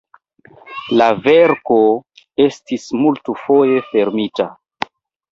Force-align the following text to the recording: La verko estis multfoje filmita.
La 1.01 1.07
verko 1.25 1.75
estis 2.45 2.87
multfoje 3.01 3.83
filmita. 3.91 4.47